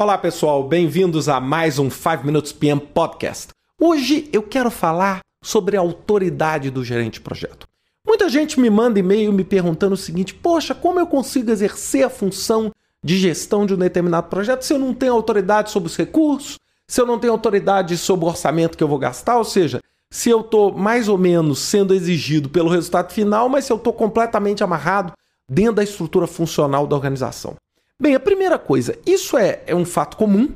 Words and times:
Olá 0.00 0.16
pessoal, 0.16 0.62
bem-vindos 0.62 1.28
a 1.28 1.40
mais 1.40 1.76
um 1.76 1.90
5 1.90 2.24
Minutes 2.24 2.52
PM 2.52 2.80
Podcast. 2.80 3.48
Hoje 3.76 4.30
eu 4.32 4.44
quero 4.44 4.70
falar 4.70 5.18
sobre 5.42 5.76
a 5.76 5.80
autoridade 5.80 6.70
do 6.70 6.84
gerente 6.84 7.14
de 7.14 7.20
projeto. 7.20 7.66
Muita 8.06 8.28
gente 8.28 8.60
me 8.60 8.70
manda 8.70 9.00
e-mail 9.00 9.32
me 9.32 9.42
perguntando 9.42 9.94
o 9.94 9.96
seguinte: 9.96 10.32
poxa, 10.32 10.72
como 10.72 11.00
eu 11.00 11.06
consigo 11.08 11.50
exercer 11.50 12.04
a 12.04 12.08
função 12.08 12.72
de 13.02 13.18
gestão 13.18 13.66
de 13.66 13.74
um 13.74 13.76
determinado 13.76 14.28
projeto 14.28 14.62
se 14.62 14.72
eu 14.72 14.78
não 14.78 14.94
tenho 14.94 15.14
autoridade 15.14 15.72
sobre 15.72 15.88
os 15.88 15.96
recursos, 15.96 16.60
se 16.86 17.00
eu 17.00 17.04
não 17.04 17.18
tenho 17.18 17.32
autoridade 17.32 17.98
sobre 17.98 18.24
o 18.24 18.28
orçamento 18.28 18.78
que 18.78 18.84
eu 18.84 18.88
vou 18.88 19.00
gastar, 19.00 19.36
ou 19.36 19.44
seja, 19.44 19.80
se 20.12 20.30
eu 20.30 20.42
estou 20.42 20.72
mais 20.72 21.08
ou 21.08 21.18
menos 21.18 21.58
sendo 21.58 21.92
exigido 21.92 22.48
pelo 22.48 22.70
resultado 22.70 23.12
final, 23.12 23.48
mas 23.48 23.64
se 23.64 23.72
eu 23.72 23.76
estou 23.76 23.92
completamente 23.92 24.62
amarrado 24.62 25.12
dentro 25.50 25.74
da 25.74 25.82
estrutura 25.82 26.28
funcional 26.28 26.86
da 26.86 26.94
organização. 26.94 27.56
Bem, 28.00 28.14
a 28.14 28.20
primeira 28.20 28.58
coisa, 28.60 28.96
isso 29.04 29.36
é, 29.36 29.62
é 29.66 29.74
um 29.74 29.84
fato 29.84 30.16
comum 30.16 30.54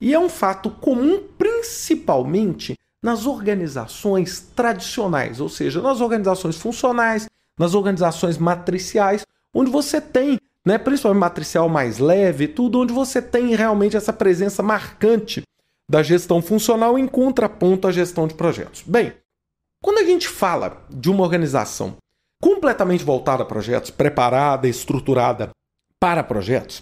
e 0.00 0.12
é 0.12 0.18
um 0.18 0.28
fato 0.28 0.70
comum 0.70 1.22
principalmente 1.38 2.76
nas 3.00 3.26
organizações 3.26 4.40
tradicionais, 4.56 5.40
ou 5.40 5.48
seja, 5.48 5.80
nas 5.80 6.00
organizações 6.00 6.56
funcionais, 6.56 7.28
nas 7.56 7.74
organizações 7.74 8.38
matriciais, 8.38 9.24
onde 9.54 9.70
você 9.70 10.00
tem, 10.00 10.38
né, 10.66 10.78
principalmente 10.78 11.20
matricial 11.20 11.68
mais 11.68 11.98
leve, 11.98 12.48
tudo 12.48 12.80
onde 12.80 12.92
você 12.92 13.22
tem 13.22 13.54
realmente 13.54 13.96
essa 13.96 14.12
presença 14.12 14.60
marcante 14.60 15.42
da 15.88 16.02
gestão 16.02 16.42
funcional 16.42 16.98
em 16.98 17.06
contraponto 17.06 17.86
à 17.86 17.92
gestão 17.92 18.26
de 18.26 18.34
projetos. 18.34 18.82
Bem, 18.84 19.12
quando 19.80 19.98
a 19.98 20.04
gente 20.04 20.28
fala 20.28 20.84
de 20.90 21.08
uma 21.08 21.22
organização 21.22 21.96
completamente 22.42 23.04
voltada 23.04 23.44
a 23.44 23.46
projetos, 23.46 23.90
preparada, 23.90 24.66
estruturada 24.66 25.50
para 26.00 26.24
projetos, 26.24 26.80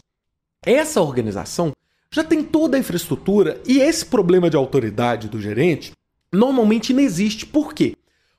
essa 0.65 1.03
organização 1.03 1.73
já 2.11 2.25
tem 2.25 2.43
toda 2.43 2.77
a 2.77 2.81
infraestrutura 2.81 3.61
e 3.67 3.81
esse 3.81 4.07
problema 4.07 4.49
de 4.49 4.57
autoridade 4.57 5.29
do 5.29 5.41
gerente 5.41 5.93
normalmente 6.33 6.95
não 6.95 7.03
existe. 7.03 7.45
Por 7.45 7.75
quê? 7.75 7.97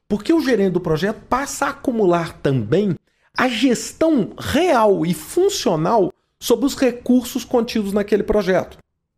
Porque 0.08 0.34
o 0.34 0.42
gerente 0.42 0.74
do 0.74 0.80
projeto 0.80 1.22
passa 1.30 1.66
a 1.66 1.70
acumular 1.70 2.38
também 2.40 2.96
a 3.38 3.48
gestão 3.48 4.34
real 4.40 5.06
e 5.06 5.14
funcional 5.14 6.12
sobre 6.40 6.66
os 6.66 6.76
recursos 6.76 7.44
contidos 7.44 7.94
naquele 7.94 8.24
projeto. 8.24 8.78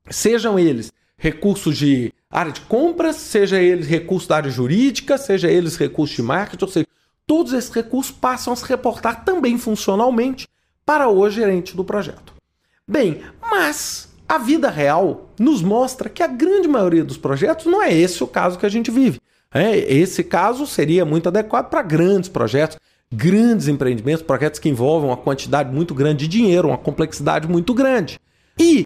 Sejam 0.10 0.60
eles 0.60 0.92
recursos 1.18 1.78
de 1.78 2.12
área 2.30 2.52
de 2.52 2.62
compras, 2.62 3.16
seja 3.16 3.62
eles 3.62 3.88
recursos 3.88 4.28
da 4.28 4.38
área 4.38 4.52
jurídica, 4.52 5.18
seja 5.18 5.50
eles 5.50 5.78
recursos 5.78 6.16
de 6.16 6.24
marketing, 6.24 6.66
ou 6.66 6.72
seja, 6.72 6.88
todos 7.26 7.54
esses 7.54 7.70
recursos 7.70 8.12
passam 8.12 8.52
a 8.52 8.56
se 8.56 8.66
reportar 8.66 9.24
também 9.24 9.58
funcionalmente 9.58 10.48
para 10.86 11.10
o 11.10 11.30
gerente 11.30 11.76
do 11.76 11.84
projeto. 11.84 12.34
Bem, 12.88 13.22
mas 13.42 14.10
a 14.28 14.38
vida 14.38 14.70
real 14.70 15.30
nos 15.40 15.62
mostra 15.62 16.10
que 16.10 16.24
a 16.24 16.28
grande 16.28 16.68
maioria 16.68 17.04
dos 17.04 17.18
projetos 17.18 17.66
não 17.66 17.82
é 17.82 17.94
esse 17.94 18.24
o 18.24 18.28
caso 18.28 18.58
que 18.58 18.66
a 18.66 18.70
gente 18.70 18.90
vive. 18.90 19.20
É, 19.54 19.78
esse 19.78 20.24
caso 20.24 20.66
seria 20.66 21.04
muito 21.04 21.28
adequado 21.28 21.70
para 21.70 21.82
grandes 21.82 22.30
projetos, 22.30 22.78
grandes 23.12 23.68
empreendimentos, 23.68 24.24
projetos 24.24 24.60
que 24.60 24.70
envolvem 24.70 25.10
uma 25.10 25.18
quantidade 25.18 25.74
muito 25.74 25.94
grande 25.94 26.28
de 26.28 26.38
dinheiro, 26.38 26.70
uma 26.70 26.78
complexidade 26.78 27.48
muito 27.48 27.74
grande. 27.74 28.20
E 28.58 28.86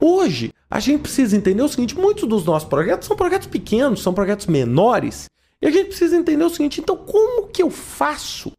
hoje 0.00 0.52
a 0.68 0.80
gente 0.80 1.02
precisa 1.02 1.36
entender 1.36 1.62
o 1.62 1.68
seguinte: 1.68 1.96
muitos 1.96 2.28
dos 2.28 2.44
nossos 2.44 2.68
projetos 2.68 3.06
são 3.06 3.16
projetos 3.16 3.46
pequenos, 3.46 4.02
são 4.02 4.12
projetos 4.12 4.46
menores, 4.46 5.26
e 5.62 5.66
a 5.68 5.70
gente 5.70 5.88
precisa 5.88 6.16
entender 6.16 6.42
o 6.42 6.50
seguinte: 6.50 6.80
então, 6.80 6.96
como 6.96 7.46
que 7.46 7.62
eu 7.62 7.70
faço 7.70 8.52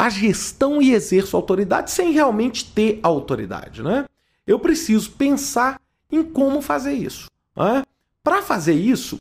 a 0.00 0.08
gestão 0.08 0.80
e 0.80 0.94
exerço 0.94 1.36
autoridade 1.36 1.90
sem 1.90 2.10
realmente 2.10 2.64
ter 2.64 2.98
autoridade, 3.02 3.82
né? 3.82 4.06
eu 4.46 4.58
preciso 4.58 5.10
pensar 5.10 5.78
em 6.10 6.22
como 6.22 6.62
fazer 6.62 6.94
isso. 6.94 7.26
Né? 7.54 7.82
Para 8.24 8.40
fazer 8.40 8.72
isso, 8.72 9.18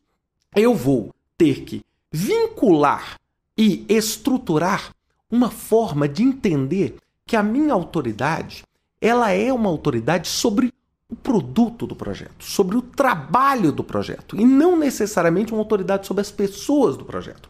eu 0.56 0.74
vou 0.74 1.14
ter 1.38 1.66
que 1.66 1.82
vincular 2.10 3.20
e 3.58 3.86
estruturar 3.90 4.94
uma 5.30 5.52
forma 5.52 6.08
de 6.08 6.24
entender 6.24 6.96
que 7.26 7.36
a 7.36 7.44
minha 7.44 7.74
autoridade 7.74 8.64
ela 9.02 9.32
é 9.32 9.52
uma 9.52 9.70
autoridade 9.70 10.30
sobre 10.30 10.74
o 11.10 11.16
produto 11.16 11.86
do 11.86 11.96
projeto, 11.96 12.42
sobre 12.46 12.78
o 12.78 12.82
trabalho 12.82 13.74
do 13.74 13.84
projeto, 13.84 14.40
e 14.40 14.46
não 14.46 14.80
necessariamente 14.80 15.52
uma 15.52 15.62
autoridade 15.62 16.08
sobre 16.08 16.22
as 16.22 16.32
pessoas 16.32 16.96
do 16.96 17.04
projeto. 17.04 17.50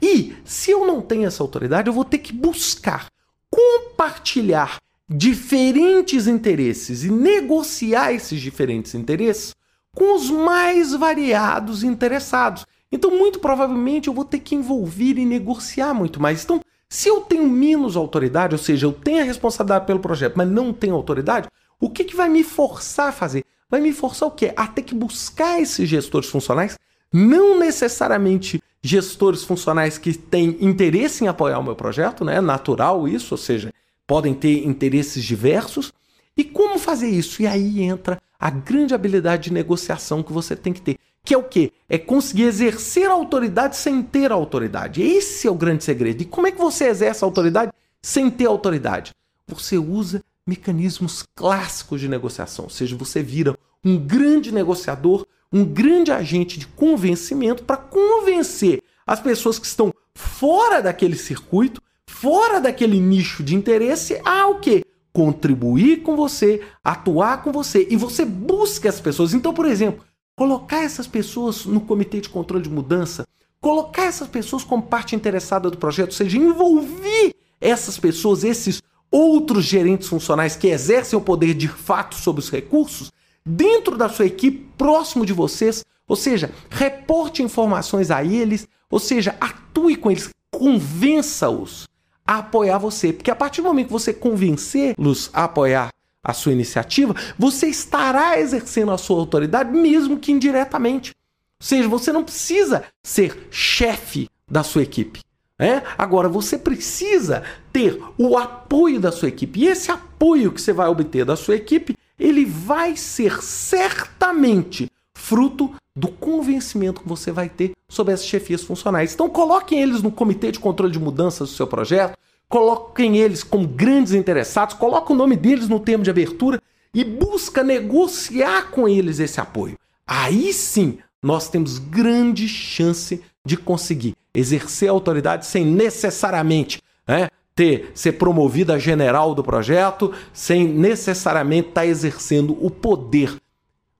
E 0.00 0.36
se 0.48 0.70
eu 0.70 0.86
não 0.86 1.02
tenho 1.02 1.26
essa 1.26 1.42
autoridade, 1.42 1.88
eu 1.88 1.92
vou 1.92 2.06
ter 2.06 2.18
que 2.18 2.32
buscar 2.32 3.06
compartilhar 3.50 4.78
diferentes 5.06 6.26
interesses 6.26 7.04
e 7.04 7.10
negociar 7.10 8.12
esses 8.12 8.40
diferentes 8.40 8.94
interesses 8.94 9.54
com 9.94 10.14
os 10.14 10.30
mais 10.30 10.94
variados 10.94 11.82
interessados. 11.82 12.64
Então, 12.90 13.10
muito 13.10 13.38
provavelmente, 13.40 14.08
eu 14.08 14.14
vou 14.14 14.24
ter 14.24 14.38
que 14.38 14.54
envolver 14.54 15.18
e 15.18 15.26
negociar 15.26 15.92
muito 15.92 16.18
mais. 16.18 16.44
Então, 16.44 16.62
se 16.88 17.08
eu 17.10 17.20
tenho 17.20 17.46
menos 17.46 17.94
autoridade, 17.94 18.54
ou 18.54 18.58
seja, 18.58 18.86
eu 18.86 18.92
tenho 18.92 19.20
a 19.20 19.24
responsabilidade 19.24 19.86
pelo 19.86 20.00
projeto, 20.00 20.34
mas 20.36 20.48
não 20.48 20.72
tenho 20.72 20.94
autoridade, 20.94 21.48
o 21.78 21.90
que, 21.90 22.04
que 22.04 22.16
vai 22.16 22.28
me 22.30 22.42
forçar 22.42 23.08
a 23.08 23.12
fazer? 23.12 23.44
Vai 23.68 23.82
me 23.82 23.92
forçar 23.92 24.26
o 24.26 24.32
quê? 24.32 24.54
A 24.56 24.66
ter 24.66 24.82
que 24.82 24.94
buscar 24.94 25.60
esses 25.60 25.86
gestores 25.86 26.30
funcionais, 26.30 26.78
não 27.12 27.58
necessariamente 27.58 28.62
gestores 28.88 29.44
funcionais 29.44 29.98
que 29.98 30.14
têm 30.14 30.56
interesse 30.60 31.24
em 31.24 31.28
apoiar 31.28 31.58
o 31.58 31.62
meu 31.62 31.76
projeto, 31.76 32.24
né? 32.24 32.36
É 32.36 32.40
natural 32.40 33.06
isso, 33.06 33.34
ou 33.34 33.38
seja, 33.38 33.72
podem 34.06 34.34
ter 34.34 34.66
interesses 34.66 35.22
diversos. 35.24 35.92
E 36.36 36.44
como 36.44 36.78
fazer 36.78 37.08
isso? 37.08 37.42
E 37.42 37.46
aí 37.46 37.82
entra 37.82 38.20
a 38.38 38.50
grande 38.50 38.94
habilidade 38.94 39.44
de 39.44 39.52
negociação 39.52 40.22
que 40.22 40.32
você 40.32 40.56
tem 40.56 40.72
que 40.72 40.80
ter. 40.80 40.96
Que 41.24 41.34
é 41.34 41.38
o 41.38 41.42
quê? 41.42 41.72
É 41.88 41.98
conseguir 41.98 42.44
exercer 42.44 43.10
a 43.10 43.12
autoridade 43.12 43.76
sem 43.76 44.02
ter 44.02 44.32
a 44.32 44.34
autoridade. 44.34 45.02
Esse 45.02 45.46
é 45.46 45.50
o 45.50 45.54
grande 45.54 45.84
segredo. 45.84 46.22
E 46.22 46.24
como 46.24 46.46
é 46.46 46.52
que 46.52 46.58
você 46.58 46.86
exerce 46.86 47.22
a 47.22 47.26
autoridade 47.26 47.72
sem 48.00 48.30
ter 48.30 48.46
autoridade? 48.46 49.12
Você 49.46 49.76
usa 49.76 50.22
mecanismos 50.46 51.24
clássicos 51.34 52.00
de 52.00 52.08
negociação, 52.08 52.64
ou 52.64 52.70
seja, 52.70 52.96
você 52.96 53.22
vira 53.22 53.54
um 53.84 53.98
grande 53.98 54.52
negociador, 54.52 55.26
um 55.52 55.64
grande 55.64 56.10
agente 56.12 56.58
de 56.58 56.66
convencimento 56.66 57.62
para 57.64 57.76
convencer 57.76 58.82
as 59.06 59.20
pessoas 59.20 59.58
que 59.58 59.66
estão 59.66 59.92
fora 60.14 60.82
daquele 60.82 61.16
circuito 61.16 61.80
fora 62.08 62.60
daquele 62.60 62.98
nicho 62.98 63.44
de 63.44 63.54
interesse 63.54 64.20
a 64.24 64.48
o 64.48 64.58
quê? 64.58 64.84
Contribuir 65.12 66.02
com 66.02 66.16
você, 66.16 66.60
atuar 66.82 67.42
com 67.42 67.52
você. 67.52 67.86
E 67.88 67.96
você 67.96 68.24
busca 68.24 68.88
as 68.88 69.00
pessoas. 69.00 69.34
Então, 69.34 69.54
por 69.54 69.66
exemplo, 69.66 70.04
colocar 70.34 70.82
essas 70.82 71.06
pessoas 71.06 71.64
no 71.64 71.80
comitê 71.80 72.20
de 72.20 72.28
controle 72.28 72.64
de 72.64 72.70
mudança, 72.70 73.24
colocar 73.60 74.04
essas 74.04 74.26
pessoas 74.26 74.64
como 74.64 74.82
parte 74.82 75.14
interessada 75.14 75.70
do 75.70 75.78
projeto, 75.78 76.08
ou 76.08 76.16
seja, 76.16 76.38
envolver 76.38 77.34
essas 77.60 77.98
pessoas, 77.98 78.42
esses 78.42 78.82
outros 79.12 79.64
gerentes 79.64 80.08
funcionais 80.08 80.56
que 80.56 80.68
exercem 80.68 81.16
o 81.16 81.22
poder 81.22 81.54
de 81.54 81.68
fato 81.68 82.16
sobre 82.16 82.40
os 82.40 82.50
recursos, 82.50 83.12
dentro 83.44 83.96
da 83.96 84.08
sua 84.08 84.26
equipe, 84.26 84.68
próximo 84.76 85.24
de 85.24 85.32
vocês, 85.32 85.84
ou 86.06 86.16
seja, 86.16 86.50
reporte 86.70 87.42
informações 87.42 88.10
a 88.10 88.24
eles, 88.24 88.68
ou 88.90 88.98
seja, 88.98 89.36
atue 89.40 89.96
com 89.96 90.10
eles, 90.10 90.30
convença-os 90.50 91.88
a 92.26 92.38
apoiar 92.38 92.78
você. 92.78 93.12
Porque 93.12 93.30
a 93.30 93.36
partir 93.36 93.60
do 93.62 93.68
momento 93.68 93.86
que 93.86 93.92
você 93.92 94.12
convencê-los 94.12 95.30
a 95.32 95.44
apoiar 95.44 95.90
a 96.22 96.32
sua 96.32 96.52
iniciativa, 96.52 97.14
você 97.38 97.68
estará 97.68 98.38
exercendo 98.38 98.92
a 98.92 98.98
sua 98.98 99.18
autoridade, 99.18 99.70
mesmo 99.70 100.18
que 100.18 100.32
indiretamente. 100.32 101.14
Ou 101.60 101.66
seja, 101.66 101.88
você 101.88 102.12
não 102.12 102.24
precisa 102.24 102.84
ser 103.02 103.48
chefe 103.50 104.28
da 104.46 104.62
sua 104.62 104.82
equipe. 104.82 105.20
Né? 105.58 105.82
Agora, 105.96 106.28
você 106.28 106.56
precisa 106.56 107.42
ter 107.72 108.00
o 108.16 108.38
apoio 108.38 109.00
da 109.00 109.10
sua 109.10 109.28
equipe. 109.28 109.60
E 109.60 109.66
esse 109.66 109.90
apoio 109.90 110.52
que 110.52 110.62
você 110.62 110.72
vai 110.72 110.88
obter 110.88 111.24
da 111.24 111.34
sua 111.34 111.56
equipe, 111.56 111.96
ele 112.18 112.44
vai 112.44 112.96
ser 112.96 113.42
certamente 113.42 114.90
fruto 115.14 115.74
do 115.94 116.08
convencimento 116.08 117.00
que 117.00 117.08
você 117.08 117.30
vai 117.30 117.48
ter 117.48 117.72
sobre 117.88 118.14
essas 118.14 118.26
chefias 118.26 118.62
funcionais. 118.62 119.12
Então 119.12 119.28
coloquem 119.28 119.80
eles 119.80 120.02
no 120.02 120.12
comitê 120.12 120.52
de 120.52 120.60
controle 120.60 120.92
de 120.92 120.98
mudanças 120.98 121.50
do 121.50 121.54
seu 121.54 121.66
projeto, 121.66 122.16
coloquem 122.48 123.18
eles 123.18 123.42
como 123.42 123.66
grandes 123.66 124.12
interessados, 124.12 124.74
coloque 124.74 125.12
o 125.12 125.16
nome 125.16 125.36
deles 125.36 125.68
no 125.68 125.80
termo 125.80 126.04
de 126.04 126.10
abertura 126.10 126.60
e 126.94 127.04
busca 127.04 127.62
negociar 127.62 128.70
com 128.70 128.88
eles 128.88 129.18
esse 129.18 129.40
apoio. 129.40 129.78
Aí 130.06 130.52
sim, 130.52 130.98
nós 131.22 131.48
temos 131.48 131.78
grande 131.78 132.48
chance 132.48 133.22
de 133.44 133.56
conseguir 133.56 134.14
exercer 134.32 134.88
a 134.88 134.92
autoridade 134.92 135.46
sem 135.46 135.64
necessariamente 135.64 136.80
né, 137.06 137.28
ter 137.58 137.90
ser 137.92 138.12
promovido 138.12 138.72
a 138.72 138.78
general 138.78 139.34
do 139.34 139.42
projeto, 139.42 140.12
sem 140.32 140.64
necessariamente 140.64 141.70
estar 141.70 141.80
tá 141.80 141.86
exercendo 141.88 142.56
o 142.64 142.70
poder 142.70 143.34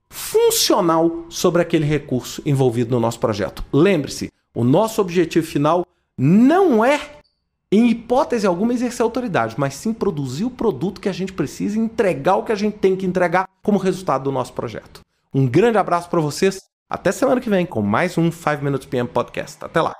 funcional 0.09 1.25
sobre 1.27 1.61
aquele 1.61 1.83
recurso 1.83 2.41
envolvido 2.45 2.91
no 2.91 3.01
nosso 3.01 3.19
projeto. 3.19 3.61
Lembre-se, 3.73 4.31
o 4.55 4.63
nosso 4.63 5.01
objetivo 5.01 5.45
final 5.45 5.85
não 6.17 6.85
é 6.85 7.01
em 7.69 7.89
hipótese 7.89 8.47
alguma, 8.47 8.73
exercer 8.73 9.03
autoridade, 9.03 9.55
mas 9.57 9.73
sim 9.73 9.91
produzir 9.93 10.45
o 10.45 10.49
produto 10.49 11.01
que 11.01 11.09
a 11.09 11.13
gente 11.13 11.33
precisa 11.33 11.77
e 11.77 11.81
entregar 11.81 12.37
o 12.37 12.43
que 12.43 12.53
a 12.53 12.55
gente 12.55 12.77
tem 12.77 12.95
que 12.95 13.05
entregar 13.05 13.45
como 13.61 13.77
resultado 13.77 14.23
do 14.23 14.31
nosso 14.31 14.53
projeto. 14.53 15.01
Um 15.33 15.45
grande 15.45 15.77
abraço 15.77 16.09
para 16.09 16.21
vocês. 16.21 16.63
Até 16.89 17.11
semana 17.11 17.41
que 17.41 17.49
vem 17.49 17.65
com 17.65 17.81
mais 17.81 18.17
um 18.17 18.31
5 18.31 18.63
Minutes 18.63 18.87
PM 18.87 19.07
Podcast. 19.09 19.57
Até 19.65 19.81
lá. 19.81 19.93